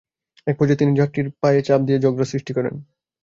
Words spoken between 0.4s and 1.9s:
একপর্যায়ে তিনি ছাত্রীর পায়ে চাপ